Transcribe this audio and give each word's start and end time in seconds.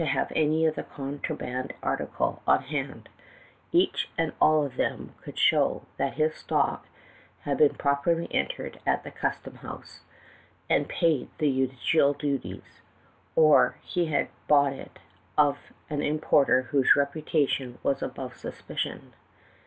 299 0.01 0.25
have 0.25 0.35
any 0.51 0.65
of 0.65 0.73
the 0.73 0.81
contraband 0.81 1.73
article 1.83 2.41
on 2.47 2.63
hand; 2.63 3.07
each 3.71 4.09
and 4.17 4.33
all 4.41 4.65
of 4.65 4.75
them 4.75 5.13
could 5.21 5.37
show 5.37 5.83
that 5.97 6.15
his 6.15 6.33
stock 6.33 6.87
had 7.41 7.59
been 7.59 7.75
properly 7.75 8.27
entered 8.33 8.79
at 8.83 9.03
the 9.03 9.11
customs 9.11 9.59
house, 9.59 9.99
and 10.67 10.89
paid 10.89 11.29
the 11.37 11.47
usual 11.49 12.13
duties, 12.13 12.81
or 13.35 13.77
he 13.83 14.07
had 14.07 14.27
bought 14.47 14.73
it 14.73 14.97
of 15.37 15.59
an 15.87 16.01
importer 16.01 16.63
whose 16.71 16.95
reputation 16.95 17.77
was 17.83 18.01
above 18.01 18.35
suspicion. 18.35 19.13